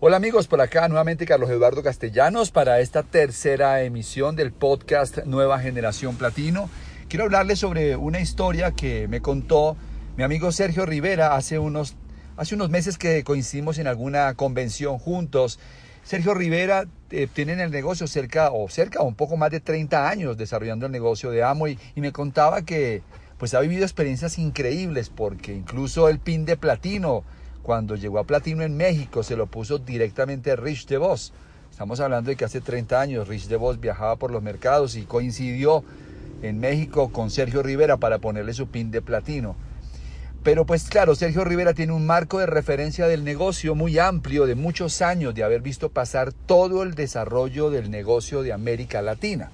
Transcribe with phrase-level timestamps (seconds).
[0.00, 5.58] Hola amigos, por acá nuevamente Carlos Eduardo Castellanos para esta tercera emisión del podcast Nueva
[5.58, 6.70] Generación Platino.
[7.08, 9.76] Quiero hablarles sobre una historia que me contó
[10.16, 11.96] mi amigo Sergio Rivera hace unos,
[12.36, 15.58] hace unos meses que coincidimos en alguna convención juntos.
[16.04, 20.08] Sergio Rivera eh, tiene en el negocio cerca o cerca un poco más de 30
[20.08, 23.02] años desarrollando el negocio de Amo y, y me contaba que
[23.36, 27.24] pues ha vivido experiencias increíbles porque incluso el pin de platino
[27.62, 31.32] cuando llegó a platino en México se lo puso directamente Rich DeVos.
[31.70, 35.84] Estamos hablando de que hace 30 años Rich DeVos viajaba por los mercados y coincidió
[36.42, 39.56] en México con Sergio Rivera para ponerle su pin de platino.
[40.42, 44.54] Pero pues claro, Sergio Rivera tiene un marco de referencia del negocio muy amplio, de
[44.54, 49.50] muchos años, de haber visto pasar todo el desarrollo del negocio de América Latina.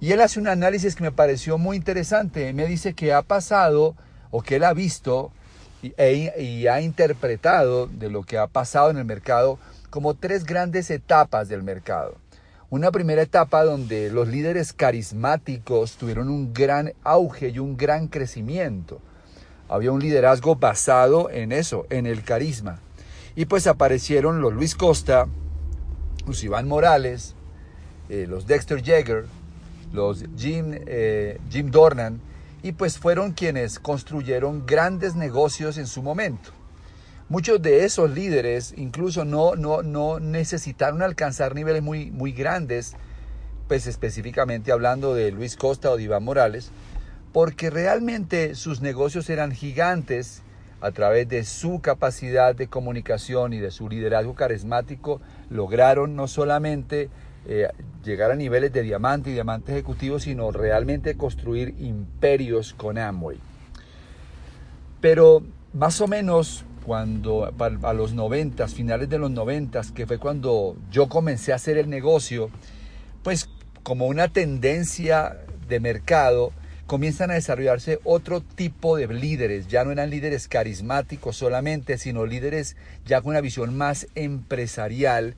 [0.00, 2.52] Y él hace un análisis que me pareció muy interesante.
[2.52, 3.96] Me dice que ha pasado
[4.30, 5.32] o que él ha visto
[5.82, 9.58] y, ha interpretado de lo que ha pasado en el mercado
[9.90, 12.16] como tres grandes etapas del mercado.
[12.68, 19.00] Una primera etapa donde los líderes carismáticos tuvieron un gran auge y un gran crecimiento.
[19.68, 22.80] Había un liderazgo basado en eso, en el carisma.
[23.36, 25.26] Y pues aparecieron los Luis Costa,
[26.26, 27.36] los Iván Morales,
[28.08, 29.26] eh, los Dexter Jagger,
[29.92, 32.20] los Jim, eh, Jim Dornan,
[32.66, 36.50] y pues fueron quienes construyeron grandes negocios en su momento.
[37.28, 42.96] Muchos de esos líderes incluso no, no, no necesitaron alcanzar niveles muy, muy grandes,
[43.68, 46.72] pues específicamente hablando de Luis Costa o de Iván Morales,
[47.32, 50.42] porque realmente sus negocios eran gigantes
[50.80, 55.20] a través de su capacidad de comunicación y de su liderazgo carismático,
[55.50, 57.10] lograron no solamente
[57.48, 57.68] eh,
[58.04, 63.38] llegar a niveles de diamante y diamante ejecutivo, sino realmente construir imperios con Amway.
[65.00, 67.52] Pero más o menos cuando
[67.82, 71.90] a los 90, finales de los 90, que fue cuando yo comencé a hacer el
[71.90, 72.50] negocio,
[73.22, 73.48] pues
[73.82, 76.52] como una tendencia de mercado,
[76.86, 79.66] comienzan a desarrollarse otro tipo de líderes.
[79.66, 85.34] Ya no eran líderes carismáticos solamente, sino líderes ya con una visión más empresarial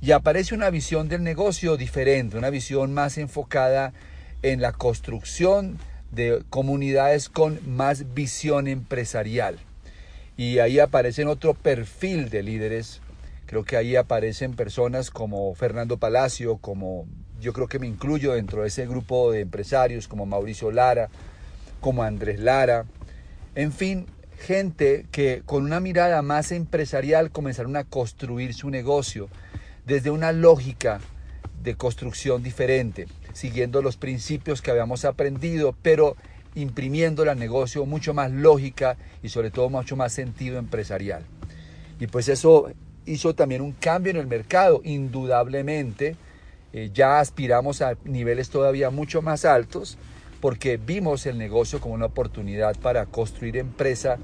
[0.00, 3.92] y aparece una visión del negocio diferente, una visión más enfocada
[4.42, 5.78] en la construcción
[6.12, 9.58] de comunidades con más visión empresarial.
[10.36, 13.00] Y ahí aparecen otro perfil de líderes.
[13.46, 17.06] Creo que ahí aparecen personas como Fernando Palacio, como
[17.40, 21.08] yo creo que me incluyo dentro de ese grupo de empresarios, como Mauricio Lara,
[21.80, 22.84] como Andrés Lara.
[23.56, 24.06] En fin,
[24.38, 29.28] gente que con una mirada más empresarial comenzaron a construir su negocio
[29.88, 31.00] desde una lógica
[31.62, 36.14] de construcción diferente, siguiendo los principios que habíamos aprendido, pero
[36.54, 41.24] imprimiendo al negocio mucho más lógica y sobre todo mucho más sentido empresarial.
[41.98, 42.70] Y pues eso
[43.06, 46.16] hizo también un cambio en el mercado, indudablemente.
[46.74, 49.96] Eh, ya aspiramos a niveles todavía mucho más altos
[50.42, 54.18] porque vimos el negocio como una oportunidad para construir empresa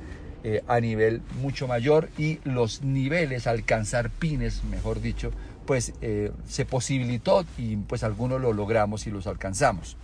[0.47, 5.33] eh, a nivel mucho mayor y los niveles, alcanzar pines, mejor dicho,
[5.67, 9.97] pues eh, se posibilitó y pues algunos lo logramos y los alcanzamos.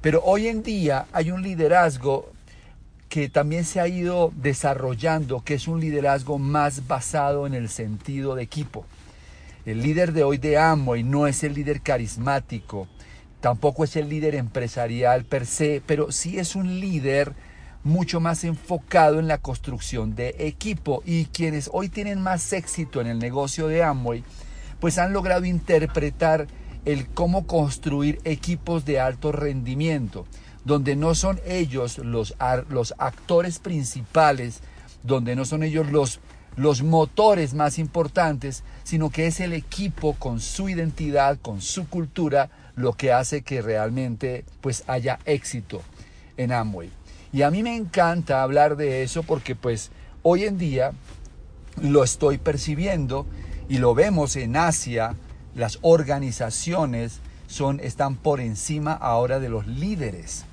[0.00, 2.32] Pero hoy en día hay un liderazgo
[3.08, 8.36] que también se ha ido desarrollando, que es un liderazgo más basado en el sentido
[8.36, 8.86] de equipo.
[9.66, 12.86] El líder de hoy de Amway no es el líder carismático,
[13.40, 17.34] tampoco es el líder empresarial per se, pero sí es un líder
[17.82, 23.06] mucho más enfocado en la construcción de equipo y quienes hoy tienen más éxito en
[23.06, 24.22] el negocio de Amway
[24.80, 26.46] pues han logrado interpretar
[26.84, 30.26] el cómo construir equipos de alto rendimiento,
[30.64, 32.34] donde no son ellos los,
[32.68, 34.60] los actores principales,
[35.02, 36.20] donde no son ellos los,
[36.56, 42.50] los motores más importantes, sino que es el equipo con su identidad, con su cultura,
[42.76, 45.82] lo que hace que realmente pues haya éxito
[46.36, 46.90] en Amway.
[47.32, 49.90] Y a mí me encanta hablar de eso porque pues
[50.22, 50.92] hoy en día
[51.80, 53.26] lo estoy percibiendo
[53.70, 55.14] y lo vemos en Asia,
[55.54, 60.44] las organizaciones son, están por encima ahora de los líderes.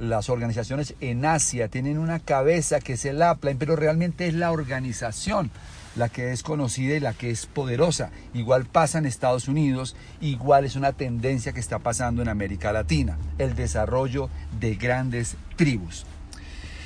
[0.00, 4.50] Las organizaciones en Asia tienen una cabeza que es el upline, pero realmente es la
[4.50, 5.52] organización
[5.94, 8.10] la que es conocida y la que es poderosa.
[8.34, 13.16] Igual pasa en Estados Unidos, igual es una tendencia que está pasando en América Latina,
[13.38, 14.28] el desarrollo
[14.58, 16.04] de grandes tribus.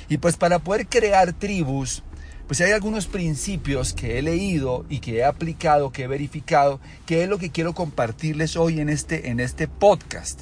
[0.09, 2.03] Y pues para poder crear tribus
[2.51, 7.23] pues hay algunos principios que he leído y que he aplicado, que he verificado, que
[7.23, 10.41] es lo que quiero compartirles hoy en este, en este podcast.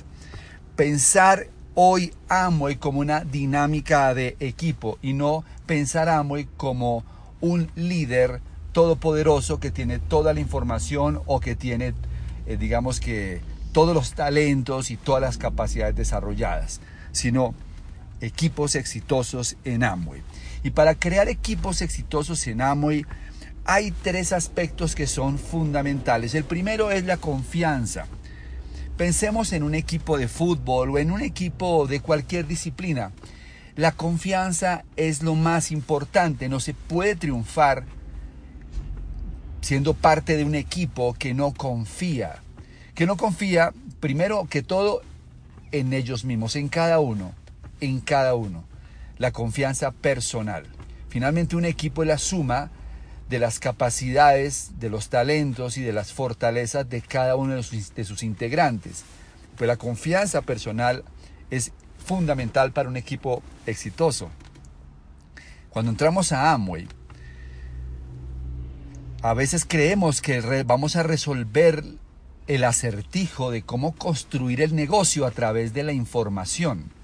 [0.75, 7.03] Pensar hoy Amway como una dinámica de equipo y no pensar Amway como
[7.41, 8.41] un líder
[8.71, 11.94] todopoderoso que tiene toda la información o que tiene,
[12.47, 13.41] eh, digamos que,
[13.71, 16.81] todos los talentos y todas las capacidades desarrolladas,
[17.12, 17.53] sino
[18.19, 20.23] equipos exitosos en Amway.
[20.63, 23.06] Y para crear equipos exitosos en Amway
[23.65, 26.33] hay tres aspectos que son fundamentales.
[26.35, 28.07] El primero es la confianza.
[28.97, 33.11] Pensemos en un equipo de fútbol o en un equipo de cualquier disciplina.
[33.75, 36.50] La confianza es lo más importante.
[36.50, 37.85] No se puede triunfar
[39.62, 42.41] siendo parte de un equipo que no confía.
[42.95, 45.01] Que no confía, primero que todo,
[45.71, 47.31] en ellos mismos, en cada uno,
[47.79, 48.69] en cada uno.
[49.19, 50.66] La confianza personal.
[51.10, 52.71] Finalmente un equipo es la suma
[53.27, 57.63] de las capacidades, de los talentos y de las fortalezas de cada uno de
[58.06, 59.04] sus, integrantes.
[59.57, 61.04] Pues la confianza personal
[61.51, 61.74] es
[62.04, 64.30] fundamental para un equipo exitoso.
[65.69, 66.88] Cuando entramos a Amway,
[69.22, 71.83] a veces creemos que vamos a resolver
[72.48, 76.98] el acertijo de cómo construir el negocio a través de la información.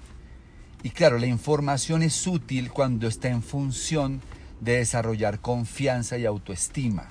[0.86, 4.20] Y claro, la información es útil cuando está en función
[4.60, 7.08] de desarrollar confianza y autoestima.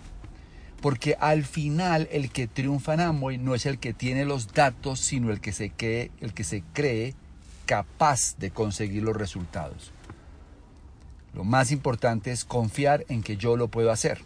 [0.82, 5.02] Porque al final el que triunfa en Amway no es el que tiene los datos,
[5.02, 7.16] sino el que se cree, el que se cree
[7.66, 9.92] capaz de conseguir los resultados.
[11.34, 14.22] Lo más importante es confiar en que yo lo puedo hacer.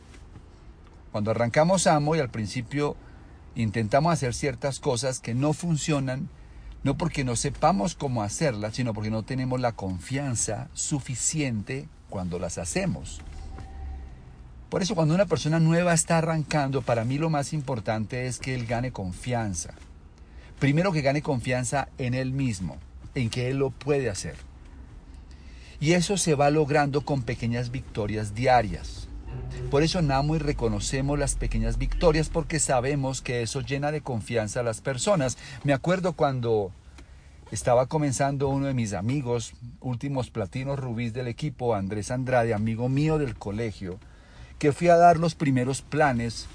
[1.12, 2.96] Cuando arrancamos Amo y al principio
[3.56, 6.30] intentamos hacer ciertas cosas que no funcionan,
[6.84, 12.58] no porque no sepamos cómo hacerlas, sino porque no tenemos la confianza suficiente cuando las
[12.58, 13.22] hacemos.
[14.70, 18.56] Por eso cuando una persona nueva está arrancando, para mí lo más importante es que
[18.56, 19.74] él gane confianza.
[20.60, 22.78] Primero que gane confianza en él mismo,
[23.16, 24.36] en que él lo puede hacer.
[25.82, 29.09] Y eso se va logrando con pequeñas victorias diarias.
[29.72, 34.62] Por eso en y reconocemos las pequeñas victorias porque sabemos que eso llena de confianza
[34.62, 35.38] a las personas.
[35.64, 36.72] Me acuerdo cuando
[37.52, 43.20] estaba comenzando uno de mis amigos, últimos platinos rubíes del equipo, Andrés Andrade, amigo mío
[43.20, 44.00] del colegio,
[44.58, 46.48] que fui a dar los primeros planes.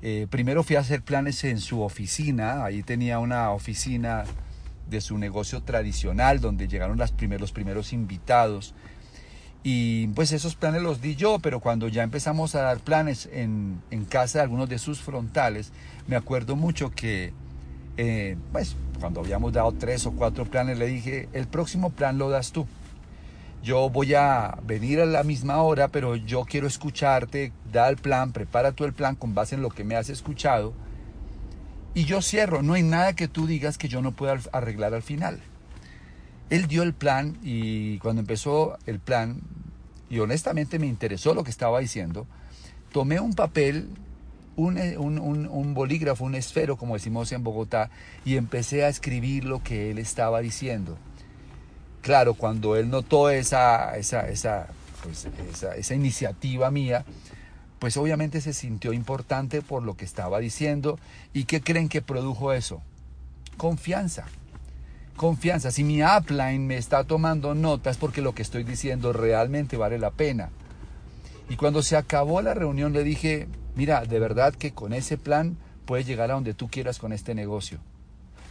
[0.00, 4.24] Eh, primero fui a hacer planes en su oficina, ahí tenía una oficina
[4.88, 7.12] de su negocio tradicional donde llegaron los
[7.52, 8.74] primeros invitados
[9.62, 13.80] y pues esos planes los di yo, pero cuando ya empezamos a dar planes en,
[14.08, 15.72] casa de algunos de sus frontales,
[16.06, 17.32] me acuerdo mucho que,
[17.96, 22.30] eh, pues cuando habíamos dado tres o cuatro planes, le dije, el próximo plan lo
[22.30, 22.66] das tú.
[23.62, 28.32] Yo voy a venir a la misma hora, pero yo quiero escucharte, da el plan,
[28.32, 30.72] prepara tú el plan con base en lo que me has escuchado.
[31.94, 35.02] Y yo cierro, no hay nada que tú digas que yo no pueda arreglar al
[35.02, 35.40] final.
[36.50, 39.40] Él dio el plan y cuando empezó el plan,
[40.08, 42.26] y honestamente me interesó lo que estaba diciendo,
[42.90, 43.90] tomé un papel,
[44.56, 44.78] un,
[45.18, 47.90] un, bolígrafo, un esfero, como decimos en Bogotá,
[48.24, 50.96] y empecé a escribir lo que él estaba diciendo.
[52.00, 54.68] Claro, cuando él notó esa, esa, esa,
[55.02, 55.28] pues,
[55.76, 57.04] esa iniciativa mía,
[57.78, 60.98] pues obviamente se sintió importante por lo que estaba diciendo.
[61.34, 62.82] ¿Y qué creen que produjo eso?
[63.56, 64.24] Confianza
[65.18, 65.70] confianza.
[65.70, 70.12] Si mi upline me está tomando notas porque lo que estoy diciendo realmente vale la
[70.12, 70.48] pena.
[71.50, 75.58] Y cuando se acabó la reunión le dije, mira, de verdad que con ese plan
[75.84, 77.78] puedes llegar a donde tú quieras con este negocio.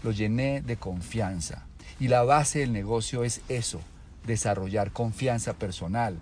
[0.04, 1.66] Lo llené de confianza.
[2.00, 3.82] Y la base del negocio es eso,
[4.28, 6.20] desarrollar confianza personal.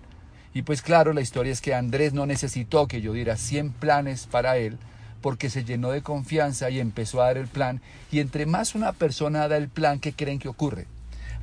[0.54, 4.26] Y pues claro, la historia es que Andrés no necesitó que yo diera 100 planes
[4.26, 4.78] para él,
[5.26, 7.80] porque se llenó de confianza y empezó a dar el plan.
[8.12, 10.86] Y entre más una persona da el plan, ¿qué creen que ocurre?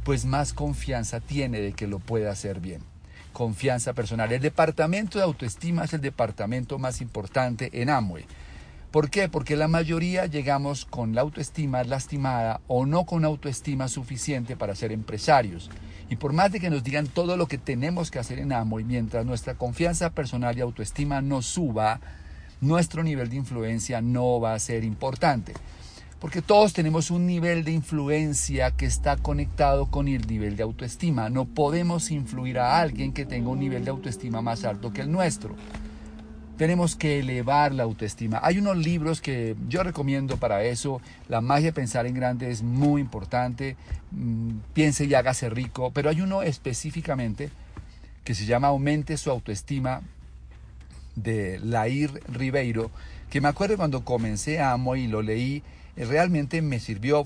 [0.06, 2.82] Pues más confianza tiene de que lo pueda hacer bien.
[3.34, 4.32] Confianza personal.
[4.32, 8.24] El departamento de autoestima es el departamento más importante en Amway.
[8.90, 9.28] ¿Por qué?
[9.28, 14.94] Porque la mayoría llegamos con la autoestima lastimada o no con autoestima suficiente para ser
[14.94, 15.70] empresarios.
[16.10, 18.86] Y por más de que nos digan todo lo que tenemos que hacer en Amway,
[18.86, 22.00] mientras nuestra confianza personal y autoestima no suba,
[22.64, 25.54] nuestro nivel de influencia no va a ser importante.
[26.20, 31.30] Porque todos tenemos un nivel de influencia que está conectado con el nivel de autoestima.
[31.30, 35.12] No podemos influir a alguien que tenga un nivel de autoestima más alto que el
[35.12, 35.54] nuestro.
[36.58, 38.40] Tenemos que elevar la autoestima.
[38.42, 41.02] Hay unos libros que yo recomiendo para eso.
[41.28, 43.76] La magia de pensar en grande es muy importante.
[44.12, 45.92] Mm, piense y hágase rico.
[45.94, 47.50] Pero hay uno específicamente
[48.24, 50.04] que se llama Aumente su autoestima
[51.16, 52.92] de Lair Ribeiro,
[53.30, 55.64] que me acuerdo cuando comencé Amo y lo leí,
[55.96, 57.26] eh, realmente me sirvió,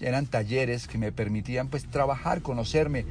[0.00, 3.04] eran talleres que me permitían pues trabajar, conocerme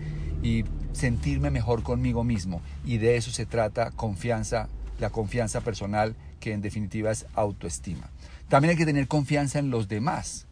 [0.43, 2.62] y sentirme mejor conmigo mismo.
[2.86, 4.69] Y de eso se trata confianza
[5.00, 8.10] la confianza personal, que en definitiva es autoestima.
[8.50, 10.46] También hay que tener confianza en los demás.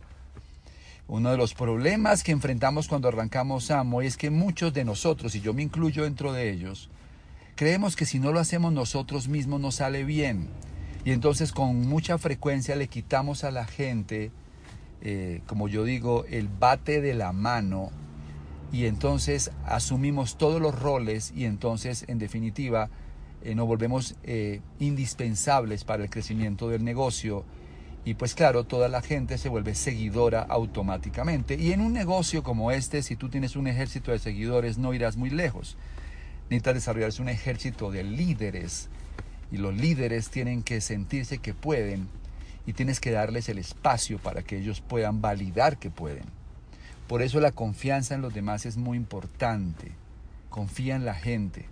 [1.07, 5.41] Uno de los problemas que enfrentamos cuando arrancamos Amo es que muchos de nosotros, y
[5.41, 6.89] yo me incluyo dentro de ellos,
[7.55, 10.49] creemos que si no lo hacemos nosotros mismos no sale bien.
[11.03, 14.31] Y entonces con mucha frecuencia le quitamos a la gente,
[15.01, 17.91] eh, como yo digo, el bate de la mano
[18.71, 22.89] y entonces asumimos todos los roles y entonces en definitiva
[23.43, 27.45] eh, nos volvemos eh, indispensables para el crecimiento del negocio
[28.03, 31.55] y pues claro, toda la gente se vuelve seguidora automáticamente.
[31.55, 35.17] Y en un negocio como este, si tú tienes un ejército de seguidores, no irás
[35.17, 35.75] muy lejos.
[36.49, 38.89] Necesitas desarrollarse un ejército de líderes.
[39.51, 42.07] Y los líderes tienen que sentirse que pueden
[42.65, 46.25] y tienes que darles el espacio para que ellos puedan validar que pueden.
[47.07, 49.91] Por eso la confianza en los demás es muy importante.
[50.49, 51.65] Confía en la gente.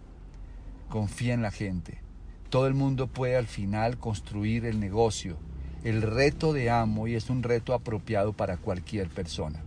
[0.90, 2.00] Confía en la gente.
[2.50, 5.38] Todo el mundo puede al final construir el negocio
[5.84, 9.62] el reto de Amway es un reto apropiado para cualquier persona.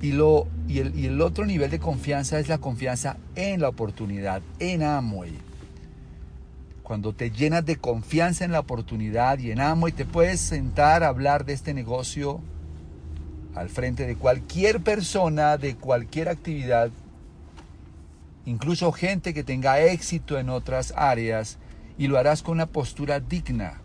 [0.00, 3.68] Y, lo, y, el, y el otro nivel de confianza es la confianza en la
[3.68, 5.32] oportunidad, en Amway.
[6.82, 11.08] Cuando te llenas de confianza en la oportunidad y en Amway, te puedes sentar a
[11.08, 12.40] hablar de este negocio
[13.54, 16.90] al frente de cualquier persona, de cualquier actividad,
[18.44, 21.58] incluso gente que tenga éxito en otras áreas,
[21.98, 23.80] y lo harás con una postura digna,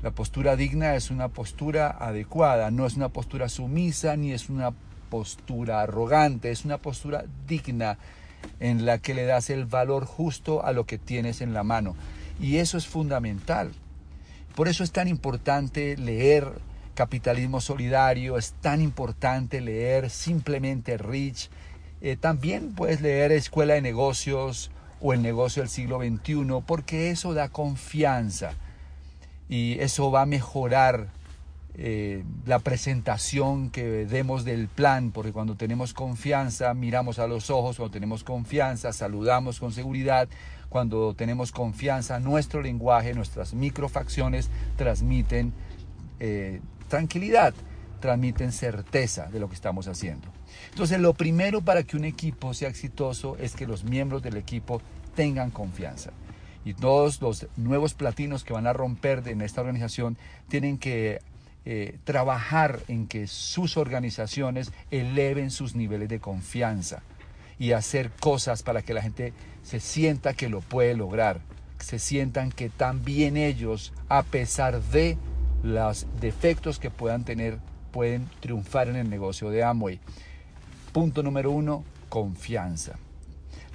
[0.00, 4.72] la postura digna es una postura adecuada, no es una postura sumisa ni es una
[5.10, 7.98] postura arrogante, es una postura digna
[8.60, 11.96] en la que le das el valor justo a lo que tienes en la mano.
[12.40, 13.72] Y eso es fundamental.
[14.54, 16.48] Por eso es tan importante leer
[16.94, 21.50] Capitalismo Solidario, es tan importante leer simplemente Rich.
[22.00, 27.34] Eh, también puedes leer Escuela de Negocios o El Negocio del Siglo XXI, porque eso
[27.34, 28.52] da confianza
[29.48, 31.08] y eso va a mejorar
[31.80, 37.76] eh, la presentación que demos del plan, porque cuando tenemos confianza, miramos a los ojos,
[37.76, 40.28] cuando tenemos confianza, saludamos con seguridad,
[40.68, 45.52] cuando tenemos confianza, nuestro lenguaje, nuestras microfacciones transmiten
[46.18, 47.54] eh, tranquilidad,
[48.00, 50.26] transmiten certeza de lo que estamos haciendo.
[50.70, 54.82] Entonces, lo primero para que un equipo sea exitoso es que los miembros del equipo
[55.14, 56.10] tengan confianza
[56.64, 60.18] y todos los nuevos platinos que van a romper en esta organización
[60.48, 61.20] tienen que
[61.70, 67.02] eh, trabajar en que sus organizaciones eleven sus niveles de confianza
[67.58, 69.34] y hacer cosas para que la gente
[69.64, 71.42] se sienta que lo puede lograr,
[71.78, 75.18] se sientan que también ellos, a pesar de
[75.62, 77.58] los defectos que puedan tener,
[77.92, 80.00] pueden triunfar en el negocio de Amway.
[80.94, 82.98] Punto número uno, confianza.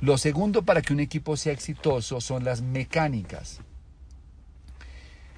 [0.01, 3.61] Lo segundo para que un equipo sea exitoso son las mecánicas.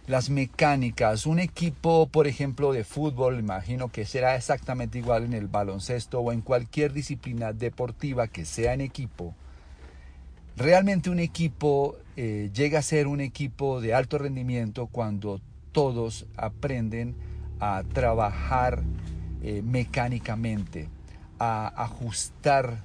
[0.08, 5.48] Las mecánicas, un equipo, por ejemplo, de fútbol, imagino que será exactamente igual en el
[5.48, 9.34] baloncesto o en cualquier disciplina deportiva que sea en equipo.
[10.58, 17.16] Realmente un equipo eh, llega a ser un equipo de alto rendimiento cuando todos aprenden
[17.60, 18.84] a trabajar
[19.42, 20.88] eh, mecánicamente,
[21.40, 22.78] a ajustar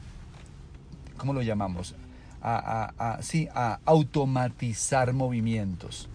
[1.20, 1.94] ¿cómo lo llamamos?
[2.42, 6.08] A, sí, a automatizar movimientos.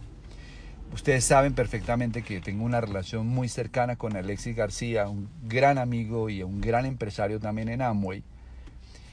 [0.93, 6.29] Ustedes saben perfectamente que tengo una relación muy cercana con Alexis García, un gran amigo
[6.29, 8.23] y un gran empresario también en Amway.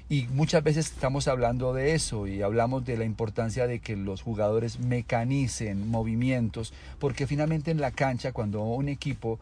[0.09, 4.21] Y muchas veces estamos hablando de eso y hablamos de la importancia de que los
[4.21, 9.41] jugadores mecanicen movimientos, porque finalmente en la cancha cuando un equipo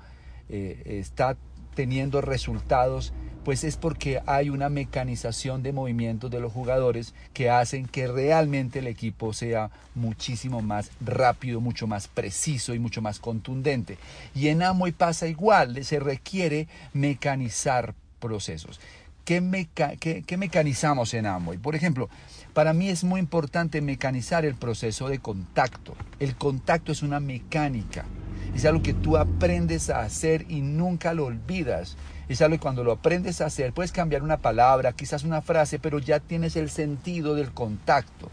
[0.49, 1.37] eh, está
[1.75, 3.13] teniendo resultados,
[3.44, 8.80] pues es porque hay una mecanización de movimientos de los jugadores que hacen que realmente
[8.80, 13.99] el equipo sea muchísimo más rápido, mucho más preciso y mucho más contundente.
[14.35, 18.80] Y en Amway pasa igual, se requiere mecanizar procesos.
[19.25, 21.56] ¿Qué, mecanizamos en Amway?
[21.56, 22.09] Por ejemplo,
[22.52, 25.94] para mí es muy importante mecanizar el proceso de contacto.
[26.18, 28.06] El contacto es una mecánica.
[28.54, 31.97] Es algo que tú aprendes a hacer y nunca lo olvidas.
[32.31, 35.81] Es algo que cuando lo aprendes a hacer, puedes cambiar una palabra, quizás una frase,
[35.81, 38.31] pero ya tienes el sentido del contacto.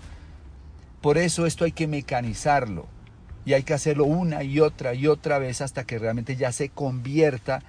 [1.01, 2.85] Por eso esto hay que mecanizarlo.
[3.43, 6.69] Y hay que hacerlo una y otra y otra vez hasta que realmente ya se
[6.69, 7.63] convierta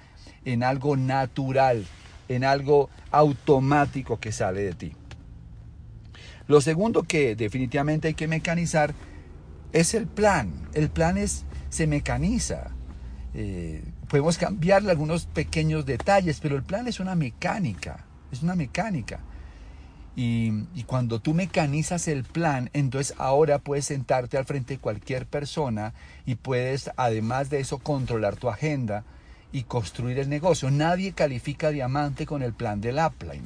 [0.45, 1.87] en algo natural,
[2.27, 4.93] en algo automático que sale de ti.
[6.45, 8.93] Lo segundo que definitivamente hay que mecanizar
[9.73, 10.69] es el plan.
[10.75, 12.69] El plan es se mecaniza.
[13.33, 19.19] Eh, podemos cambiarle algunos pequeños detalles, pero el plan es una mecánica, es una mecánica.
[20.15, 25.93] Y, cuando tú mecanizas el plan, entonces ahora puedes sentarte al frente de cualquier persona
[26.25, 29.05] y puedes, además de eso, controlar tu agenda
[29.53, 30.71] y construir el negocio.
[30.71, 33.43] Nadie califica diamante con el plan del upline.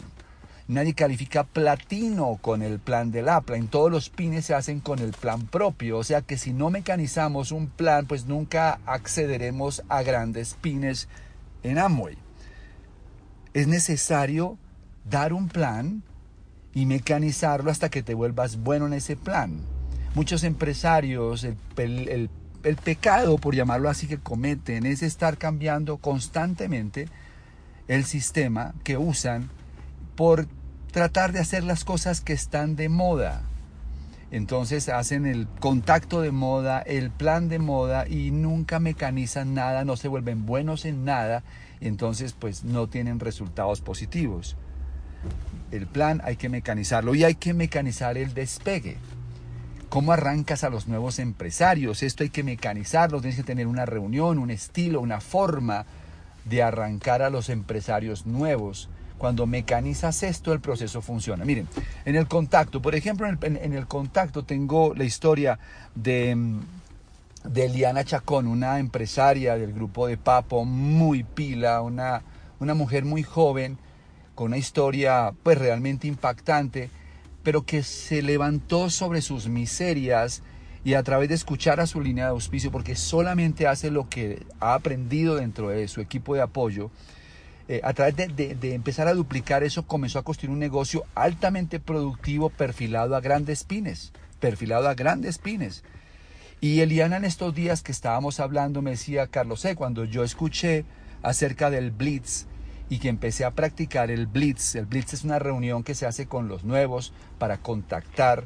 [0.67, 3.67] Nadie califica platino con el plan del upline.
[3.67, 5.97] Todos los pines se hacen con el plan propio.
[5.97, 11.09] O sea que si no mecanizamos un plan, pues nunca accederemos a grandes pines
[11.63, 12.17] en Amway.
[13.53, 14.57] Es necesario
[15.09, 16.01] dar un plan
[16.73, 19.59] y mecanizarlo hasta que te vuelvas bueno en ese plan.
[20.15, 22.29] Muchos empresarios, el
[22.83, 27.09] pecado, por llamarlo así, que cometen es estar cambiando constantemente
[27.89, 29.49] el sistema que usan
[30.15, 30.47] por
[30.91, 33.43] tratar de hacer las cosas que están de moda.
[34.31, 39.95] Entonces hacen el contacto de moda, el plan de moda y nunca mecanizan nada, no
[39.95, 41.43] se vuelven buenos en nada,
[41.81, 44.57] entonces pues no tienen resultados positivos.
[45.69, 48.97] El plan hay que mecanizarlo y hay que mecanizar el despegue.
[49.89, 52.01] ¿Cómo arrancas a los nuevos empresarios?
[52.01, 55.85] Esto hay que mecanizarlo, tienes que tener una reunión, un estilo, una forma
[56.45, 58.89] de arrancar a los empresarios nuevos.
[59.23, 61.45] Cuando mecanizas esto, el proceso funciona.
[61.45, 61.65] Miren,
[62.03, 65.57] en el contacto, por ejemplo, en el, contacto tengo la historia
[65.95, 66.35] de,
[67.45, 72.21] de Liana Chacón, una empresaria del grupo de Papo, muy pila, una,
[72.59, 73.77] una mujer muy joven,
[74.35, 76.89] con una historia pues realmente impactante
[77.43, 80.43] pero que se levantó sobre sus miserias
[80.83, 84.45] y a través de escuchar a su línea de auspicio, porque solamente hace lo que
[84.59, 86.91] ha aprendido dentro de su equipo de apoyo,
[87.67, 92.49] eh, a través de, empezar a duplicar eso, comenzó a construir un negocio altamente productivo,
[92.49, 95.83] perfilado a grandes pines, perfilado a grandes pines.
[96.59, 100.85] Y Eliana en estos días que estábamos hablando me decía, Carlos, eh, cuando yo escuché
[101.21, 102.47] acerca del Blitz,
[102.89, 104.75] y que empecé a practicar el blitz.
[104.75, 108.45] El blitz es una reunión que se hace con los nuevos para contactar.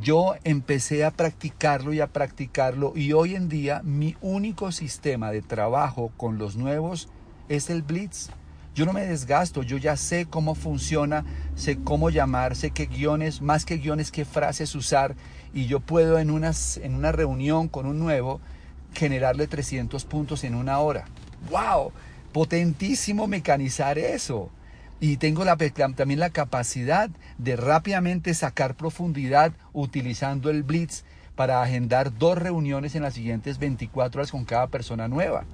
[0.00, 5.40] Yo empecé a practicarlo y a practicarlo y hoy en día mi único sistema de
[5.40, 7.08] trabajo con los nuevos
[7.48, 8.30] es el blitz.
[8.76, 11.24] Yo no me desgasto, yo ya sé cómo funciona,
[11.56, 15.16] sé cómo llamar, sé qué guiones, más que guiones, qué frases usar
[15.52, 18.40] y yo puedo en, unas, en una reunión con un nuevo
[18.92, 21.06] generarle 300 puntos en una hora.
[21.50, 21.92] ¡Wow!
[22.36, 24.50] potentísimo mecanizar eso.
[25.00, 27.08] Y tengo la, también la capacidad
[27.38, 34.20] de rápidamente sacar profundidad utilizando el Blitz para agendar dos reuniones en las siguientes 24
[34.20, 35.46] horas con cada persona nueva.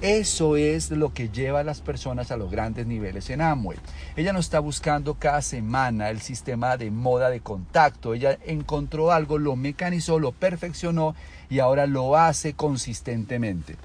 [0.00, 3.78] Eso es lo que lleva a las personas a los grandes niveles en Amway.
[4.16, 8.12] Ella no está buscando cada semana el sistema de moda de contacto.
[8.12, 11.14] Ella encontró algo, lo mecanizó, lo perfeccionó
[11.48, 13.76] y ahora lo hace consistentemente.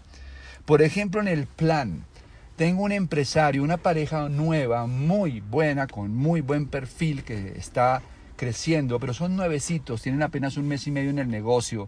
[0.66, 2.04] Por ejemplo, en el plan,
[2.56, 8.02] tengo un empresario, una pareja nueva, muy buena, con muy buen perfil, que está
[8.36, 11.88] creciendo, pero son nuevecitos, tienen apenas un mes y medio en el negocio.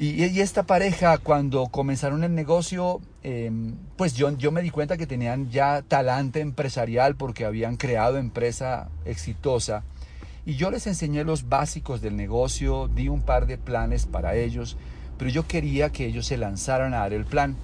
[0.00, 5.08] Y, esta pareja, cuando comenzaron el negocio, em, pues yo, yo me di cuenta que
[5.08, 9.82] tenían ya talante empresarial porque habían creado empresa exitosa.
[10.46, 14.76] Y yo les enseñé los básicos del negocio, di un par de planes para ellos,
[15.18, 17.56] pero yo quería que ellos se lanzaran a dar el plan.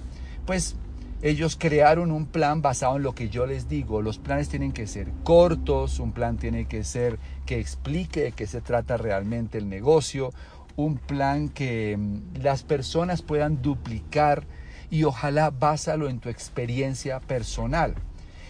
[0.45, 0.75] Pues
[1.21, 4.01] ellos crearon un plan basado en lo que yo les digo.
[4.01, 8.45] Los planes tienen que ser cortos, un plan tiene que ser que explique de qué
[8.45, 10.33] se trata realmente el negocio,
[10.75, 14.45] un plan que mm, las personas puedan duplicar
[14.89, 17.95] y ojalá básalo en tu experiencia personal.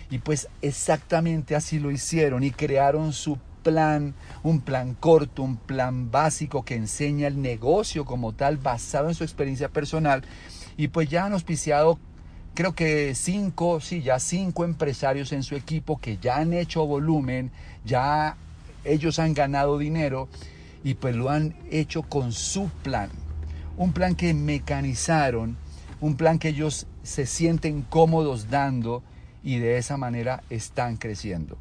[0.10, 6.12] Y pues exactamente así lo hicieron y crearon su plan, un plan corto, un plan
[6.12, 10.24] básico que enseña el negocio como tal basado en su experiencia personal.
[10.78, 12.00] Y pues ya han auspiciado
[12.56, 17.52] creo que cinco, sí, ya cinco empresarios en su equipo que ya han hecho volumen,
[17.84, 18.38] ya
[18.86, 20.30] ellos han ganado dinero
[20.86, 23.10] y pues lo han hecho con su plan.
[23.76, 25.58] Un plan que mecanizaron,
[26.00, 29.02] un plan que ellos se sienten cómodos dando
[29.44, 31.58] y de esa manera están creciendo.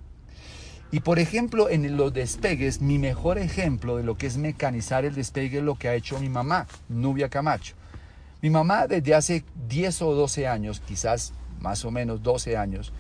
[0.93, 5.15] Y por ejemplo, en los despegues, mi mejor ejemplo de lo que es mecanizar el
[5.15, 7.75] despegue es lo que ha hecho mi mamá, Nubia Camacho.
[8.43, 12.93] Mi mamá desde hace 10 o 12 años, quizás más o menos 12 años,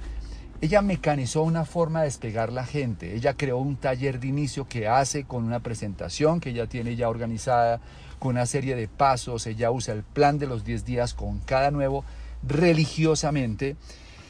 [0.60, 3.14] ella mecanizó una forma de despegar la gente.
[3.14, 7.08] Ella creó un taller de inicio que hace con una presentación que ella tiene ya
[7.08, 7.80] organizada,
[8.18, 9.46] con una serie de pasos.
[9.46, 12.04] Ella usa el plan de los 10 días con cada nuevo
[12.46, 13.76] religiosamente.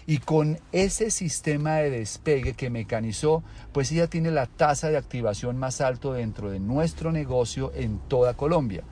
[0.06, 5.56] Y con ese sistema de despegue que mecanizó, pues ella tiene la tasa de activación
[5.56, 8.82] más alto dentro de nuestro negocio en toda Colombia.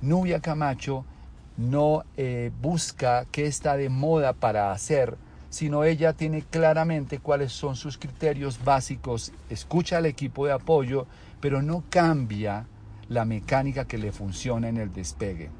[0.00, 1.04] Nubia Camacho
[1.56, 5.16] no eh, busca qué está de moda para hacer,
[5.54, 11.06] sino ella tiene claramente cuáles son sus criterios básicos, escucha al equipo de apoyo,
[11.40, 12.66] pero no cambia
[13.08, 15.50] la mecánica que le funciona en el despegue.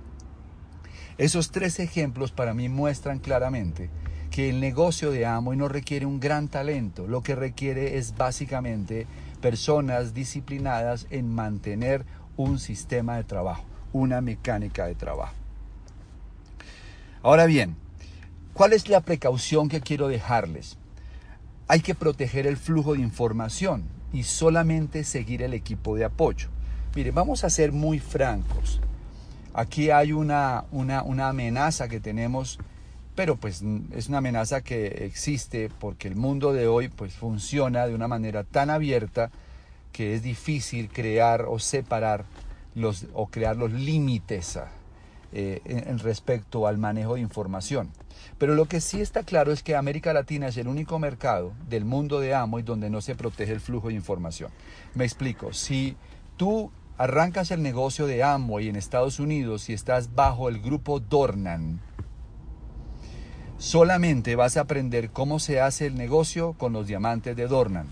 [1.17, 3.89] Esos tres ejemplos para mí muestran claramente
[4.33, 9.07] que el negocio de Amway no requiere un gran talento, lo que requiere es básicamente
[9.41, 12.05] personas disciplinadas en mantener
[12.37, 15.35] un sistema de trabajo, una mecánica de trabajo.
[17.23, 17.77] Ahora bien,
[18.55, 20.79] ¿cuál es la precaución que quiero dejarles?
[21.69, 26.49] Hay que proteger el flujo de información y solamente seguir el equipo de apoyo.
[26.95, 28.81] Mire, vamos a ser muy francos.
[29.53, 32.59] Aquí hay una, una, una amenaza que tenemos
[33.15, 33.63] pero pues
[33.93, 38.43] es una amenaza que existe porque el mundo de hoy pues funciona de una manera
[38.43, 39.31] tan abierta
[39.93, 42.25] que es difícil crear o separar
[42.75, 44.59] los, o crear los límites
[45.37, 47.91] eh, en, respecto al manejo de información.
[48.39, 51.85] Pero lo que sí está claro es que América Latina es el único mercado del
[51.85, 54.53] mundo de Amway donde no se protege el flujo de información.
[54.95, 55.97] Me explico, si
[56.37, 61.81] tú arrancas el negocio de Amway en Estados Unidos y estás bajo el grupo Dornan,
[63.59, 67.89] solamente vas a aprender cómo se hace el negocio con los diamantes de Dornan.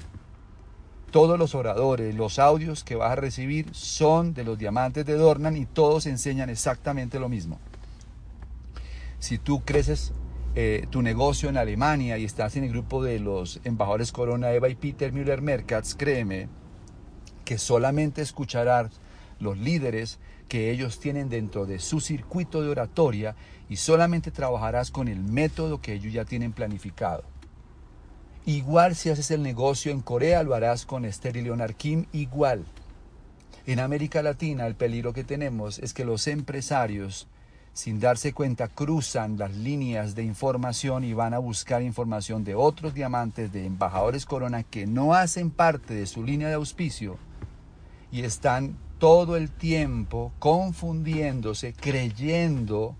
[1.12, 5.59] Todos los oradores, los audios que vas a recibir son de los diamantes de Dornan
[5.59, 7.59] y todos enseñan exactamente lo mismo.
[9.18, 10.14] Si tú creces
[10.55, 14.70] eh, tu negocio en Alemania y estás en el grupo de los embajadores Corona Eva
[14.70, 16.48] y Peter Müller Merkatz, créeme
[17.44, 18.88] que solamente escucharás
[19.38, 23.37] los líderes que ellos tienen dentro de su circuito de oratoria
[23.68, 27.32] y solamente trabajarás con el método que ellos ya tienen planificado.
[28.44, 32.64] Igual si haces el negocio en Corea, lo harás con Esther y Leonard Kim igual.
[33.66, 37.28] En América Latina el peligro que tenemos es que los empresarios,
[37.72, 42.94] sin darse cuenta, cruzan las líneas de información y van a buscar información de otros
[42.94, 47.18] diamantes, de embajadores corona que no hacen parte de su línea de auspicio
[48.11, 52.96] y están todo el tiempo confundiéndose, creyendo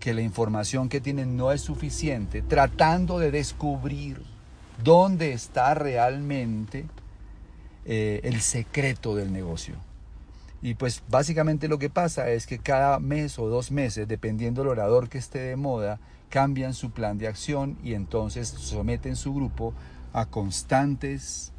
[0.00, 4.31] que la información que tienen no es suficiente, tratando de descubrir
[4.82, 6.86] dónde está realmente
[7.84, 9.74] eh, el secreto del negocio.
[10.62, 14.70] Y pues básicamente lo que pasa es que cada mes o dos meses, dependiendo del
[14.70, 19.74] orador que esté de moda, cambian su plan de acción y entonces someten su grupo
[20.12, 21.52] a constantes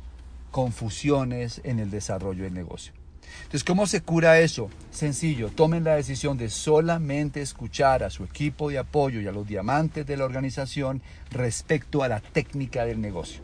[0.52, 2.94] confusiones en el desarrollo del negocio.
[3.40, 4.70] Entonces, ¿cómo se cura eso?
[4.92, 9.48] Sencillo, tomen la decisión de solamente escuchar a su equipo de apoyo y a los
[9.48, 13.42] diamantes de la organización respecto a la técnica del negocio.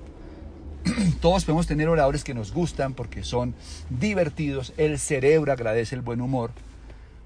[1.22, 3.54] Todos podemos tener oradores que nos gustan porque son
[3.90, 6.52] divertidos, el cerebro agradece el buen humor,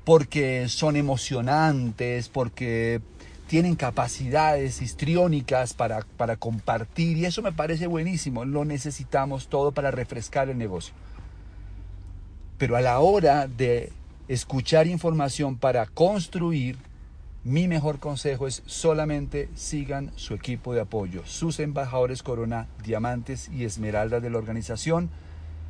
[0.03, 3.01] porque son emocionantes, porque
[3.47, 9.91] tienen capacidades histriónicas para, para compartir y eso me parece buenísimo, lo necesitamos todo para
[9.91, 10.93] refrescar el negocio.
[12.57, 13.91] Pero a la hora de
[14.27, 16.77] escuchar información para construir,
[17.43, 21.23] mi mejor consejo es solamente sigan su equipo de apoyo.
[21.25, 25.09] Sus embajadores Corona, Diamantes y Esmeraldas de la organización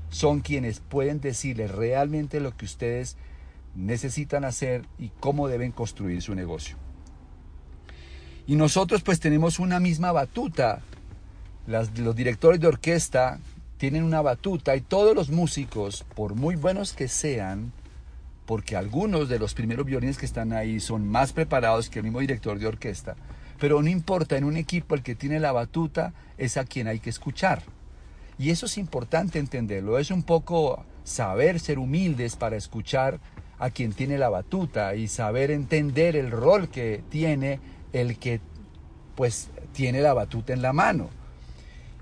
[0.10, 3.18] son quienes pueden decirles realmente lo que ustedes
[3.76, 6.78] necesitan hacer y cómo deben construir su negocio.
[8.46, 10.82] Y nosotros pues tenemos una misma batuta.
[11.66, 13.40] los directores de orquesta
[13.84, 17.74] tienen una batuta y todos los músicos, por muy buenos que sean,
[18.46, 22.22] porque algunos de los primeros violines que están ahí son más preparados que el mismo
[22.22, 23.18] director de orquesta,
[23.60, 27.02] pero no importa, en un equipo el que tiene la batuta es a quien hay
[27.02, 27.62] que escuchar.
[28.40, 33.20] Y eso es importante entenderlo, es un poco saber ser humildes para escuchar
[33.60, 37.60] a quien tiene la batuta y saber entender el rol que tiene
[37.92, 38.40] el que
[39.16, 41.10] pues tiene la batuta en la mano.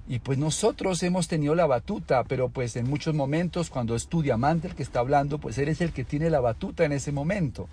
[0.07, 4.21] Y pues nosotros hemos tenido la batuta, pero pues en muchos momentos cuando es tu
[4.21, 7.69] diamante el que está hablando, pues eres el que tiene la batuta en ese momento.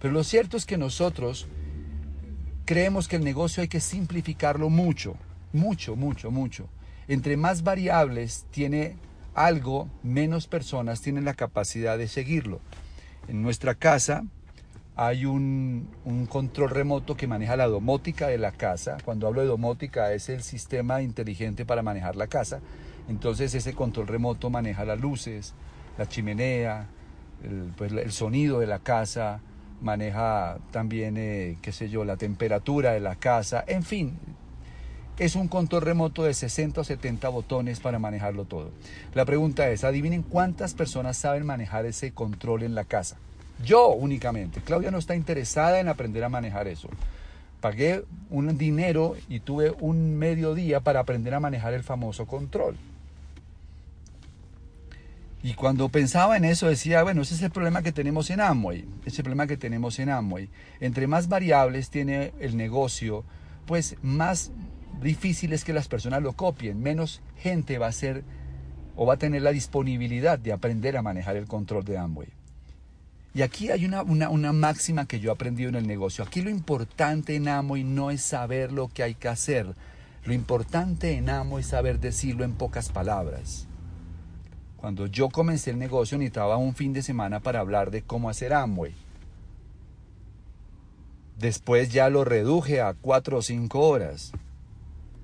[0.00, 1.46] Pero lo cierto es que nosotros
[2.64, 5.16] creemos que el negocio hay que simplificarlo mucho,
[5.52, 6.68] mucho, mucho, mucho.
[7.08, 8.96] Entre más variables tiene
[9.34, 12.60] algo, menos personas tienen la capacidad de seguirlo.
[13.28, 14.24] En nuestra casa,
[14.96, 15.88] hay un,
[16.28, 18.98] control remoto que maneja la domótica de la casa.
[19.04, 22.60] Cuando hablo de domótica es el sistema inteligente para manejar la casa.
[23.08, 25.54] Entonces ese control remoto maneja las luces,
[25.98, 26.86] la chimenea,
[27.42, 29.40] el, pues, sonido de la casa,
[29.80, 34.18] maneja también, eh, qué sé yo, la temperatura de la casa, en fin.
[35.18, 38.70] Es un control remoto de 60 o 70 botones para manejarlo todo.
[39.12, 43.18] La pregunta es, adivinen cuántas personas saben manejar ese control en la casa.
[43.64, 44.60] Yo únicamente.
[44.60, 46.88] Claudia no está interesada en aprender a manejar eso.
[47.60, 52.76] pagué un dinero y tuve un mediodía para aprender a manejar el famoso control.
[55.42, 58.84] Y cuando pensaba en eso decía, bueno, ese es el problema que tenemos en Amway,
[59.06, 60.50] es el problema que tenemos en Amway.
[60.80, 63.24] Entre más variables tiene el negocio,
[63.66, 64.52] pues más
[65.02, 68.22] difícil es que las personas lo copien, menos gente va a ser
[68.96, 72.28] o va a tener la disponibilidad de aprender a manejar el control de Amway.
[73.32, 76.24] Y aquí hay una, máxima que yo he aprendido en el negocio.
[76.24, 79.74] Aquí lo importante en Amway no es saber lo que hay que hacer.
[80.24, 83.68] Lo importante en Amway es saber decirlo en pocas palabras.
[84.76, 88.52] Cuando yo comencé el negocio necesitaba un fin de semana para hablar de cómo hacer
[88.52, 88.94] Amway.
[91.38, 94.32] Después ya lo reduje a cuatro o cinco horas.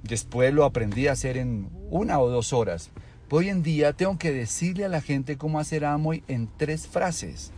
[0.05, 2.90] Después lo aprendí a hacer en una o dos horas.
[3.29, 7.53] Hoy en día tengo que decirle a la gente cómo hacer Amway en tres frases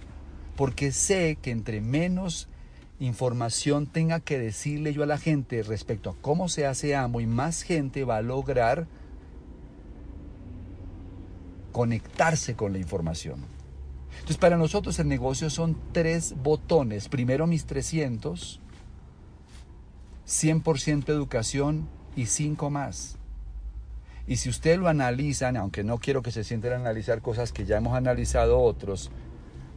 [0.59, 2.49] porque sé que entre menos
[2.99, 7.29] información tenga que decirle yo a la gente respecto a cómo se hace amo y
[7.29, 8.89] más gente va a lograr
[11.71, 13.45] conectarse con la información.
[14.15, 17.09] Entonces para nosotros el negocio son tres botones.
[17.09, 18.61] Primero mis 300,
[20.27, 23.17] 100% educación y cinco más.
[24.27, 27.65] Y si usted lo analizan, aunque no quiero que se sienten a analizar cosas que
[27.65, 29.13] ya hemos analizado otros,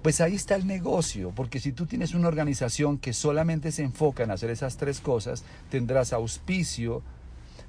[0.01, 4.23] pues ahí está el negocio, porque si tú tienes una organización que solamente se enfoca
[4.23, 7.03] en hacer esas tres cosas, tendrás auspicio,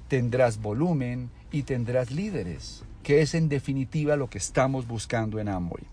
[0.07, 5.83] tendrás volumen y tendrás líderes, que es en definitiva lo que estamos buscando en Amway.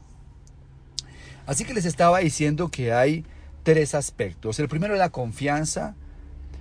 [1.47, 3.25] Así que les estaba diciendo que hay
[3.63, 4.59] tres aspectos.
[4.61, 5.95] El primero es la confianza,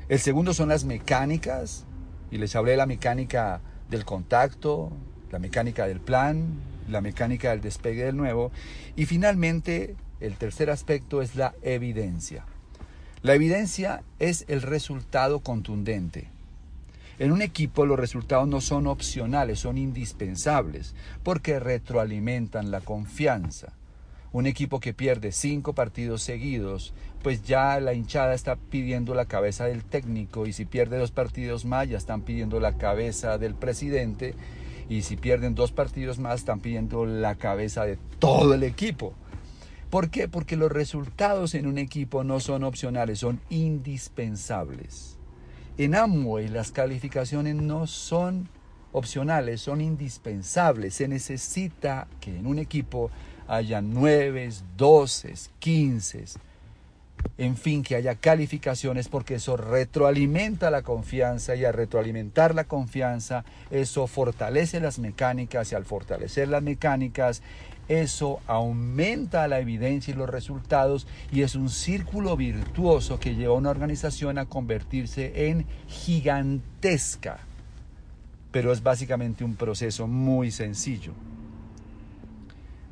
[0.10, 1.86] el segundo son las mecánicas,
[2.32, 4.92] y les hablé de la mecánica del contacto,
[5.32, 6.60] la mecánica del plan,
[6.90, 8.52] la mecánica del despegue del nuevo.
[8.96, 12.46] Y finalmente, el tercer aspecto es la evidencia.
[13.22, 16.30] La evidencia es el resultado contundente.
[17.20, 23.74] En un equipo los resultados no son opcionales, son indispensables, porque retroalimentan la confianza.
[24.32, 29.66] Un equipo que pierde cinco partidos seguidos, pues ya la hinchada está pidiendo la cabeza
[29.66, 34.36] del técnico y si pierde dos partidos más ya están pidiendo la cabeza del presidente
[34.90, 39.14] y si pierden dos partidos más están pidiendo la cabeza de todo el equipo.
[39.90, 40.28] ¿Por qué?
[40.28, 45.18] Porque los resultados en un equipo no son opcionales, son indispensables.
[45.78, 48.50] En Amway las calificaciones no son
[48.92, 50.96] opcionales, son indispensables.
[50.96, 53.12] Se necesita que en un equipo
[53.48, 56.26] haya 9, 12, 15,
[57.38, 63.46] en fin, que haya calificaciones porque eso retroalimenta la confianza y al retroalimentar la confianza,
[63.72, 67.42] eso fortalece las mecánicas y al fortalecer las mecánicas,
[67.88, 73.58] eso aumenta la evidencia y los resultados y es un círculo virtuoso que lleva a
[73.58, 77.40] una organización a convertirse en gigantesca.
[78.52, 81.14] Pero es básicamente un proceso muy sencillo.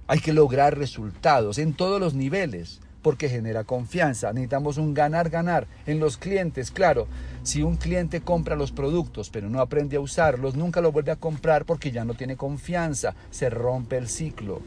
[0.08, 4.34] Hay que lograr resultados en todos los niveles porque genera confianza.
[4.34, 6.72] Necesitamos un ganar-ganar en los clientes.
[6.72, 7.08] Claro,
[7.44, 11.18] si un cliente compra los productos pero no aprende a usarlos, nunca lo vuelve a
[11.18, 13.16] comprar porque ya no tiene confianza.
[13.32, 14.62] Se rompe el ciclo.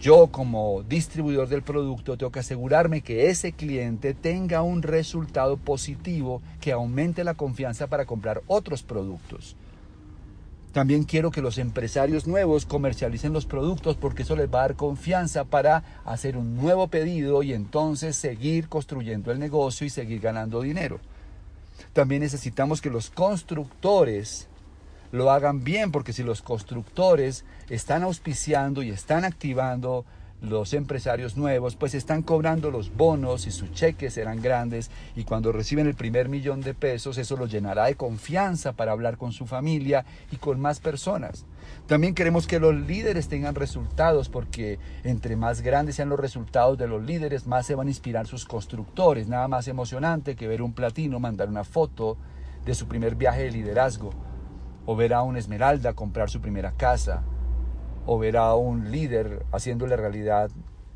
[0.00, 6.40] Yo como distribuidor del producto tengo que asegurarme que ese cliente tenga un resultado positivo
[6.58, 9.56] que aumente la confianza para comprar otros productos.
[10.72, 14.76] También quiero que los empresarios nuevos comercialicen los productos porque eso les va a dar
[14.76, 20.60] confianza para hacer un nuevo pedido y entonces seguir construyendo el negocio y seguir ganando
[20.60, 21.00] dinero.
[21.92, 24.46] También necesitamos que los constructores
[25.10, 30.04] lo hagan bien porque si los constructores están auspiciando y están activando
[30.42, 35.52] los empresarios nuevos pues están cobrando los bonos y sus cheques serán grandes y cuando
[35.52, 39.46] reciben el primer millón de pesos eso los llenará de confianza para hablar con su
[39.46, 41.44] familia y con más personas.
[41.86, 46.88] También queremos que los líderes tengan resultados porque entre más grandes sean los resultados de
[46.88, 49.28] los líderes más se van a inspirar sus constructores.
[49.28, 52.16] Nada más emocionante que ver un platino mandar una foto
[52.64, 54.10] de su primer viaje de liderazgo
[54.86, 57.22] o ver a un esmeralda comprar su primera casa
[58.06, 60.50] o ver a un líder haciéndole realidad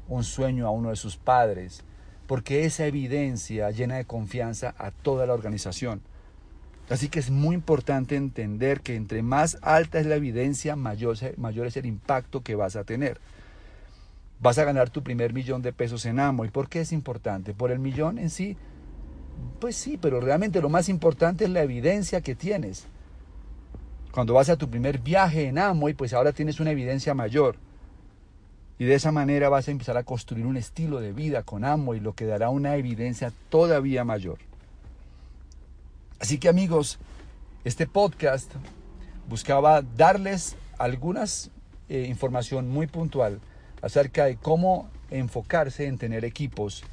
[0.08, 1.84] un sueño a uno de sus padres,
[2.26, 6.02] porque esa evidencia llena de confianza a toda la organización.
[6.90, 11.66] Así que es muy importante entender que entre más alta es la evidencia, mayor, mayor
[11.66, 13.18] es el impacto que vas a tener.
[14.40, 16.44] Vas a ganar tu primer millón de pesos en Amo.
[16.44, 17.54] ¿Y por qué es importante?
[17.54, 18.58] ¿Por el millón en sí?
[19.60, 22.86] Pues sí, pero realmente lo más importante es la evidencia que tienes.
[24.14, 27.56] Cuando vas a tu primer viaje en Amway, pues ahora tienes una evidencia mayor.
[28.78, 31.98] Y de esa manera vas a empezar a construir un estilo de vida con Amway,
[31.98, 34.38] lo que dará una evidencia todavía mayor.
[36.20, 37.00] Así que amigos,
[37.64, 38.52] este podcast
[39.28, 41.50] buscaba darles algunas
[41.88, 43.40] eh, información muy puntual
[43.82, 46.84] acerca de cómo enfocarse en tener equipos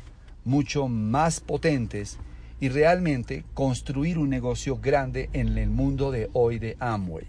[0.43, 2.17] mucho más potentes
[2.61, 7.25] y realmente construir un negocio grande en el mundo de hoy de Amway.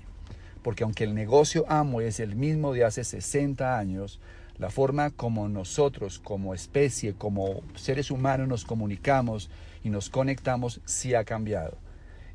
[0.63, 4.21] Porque aunque el negocio Amway es el mismo de hace 60 años,
[4.59, 9.49] la forma como nosotros como especie, como seres humanos nos comunicamos
[9.83, 11.79] y nos conectamos sí ha cambiado.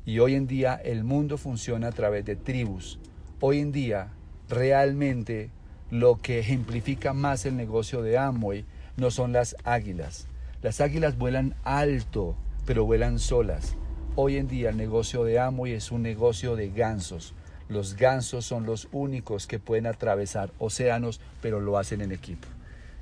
[0.04, 2.98] Y hoy en día el mundo funciona a través de tribus.
[3.40, 4.08] Hoy en día
[4.48, 5.50] realmente
[5.92, 8.64] lo que ejemplifica más el negocio de Amway
[8.96, 10.26] no son las águilas.
[10.62, 12.34] Las águilas vuelan alto,
[12.68, 13.76] pero vuelan solas.
[14.14, 17.32] Hoy en día el negocio de Amway es un negocio de gansos.
[17.70, 22.46] Los gansos son los únicos que pueden atravesar océanos, pero lo hacen en equipo.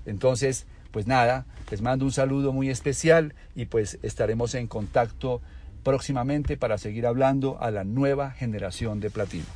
[0.05, 5.43] Entonces, pues nada, les mando un saludo muy especial y pues estaremos en contacto
[5.83, 9.47] próximamente para seguir hablando a la nueva generación de platino.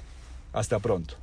[0.53, 1.15] Hasta pronto.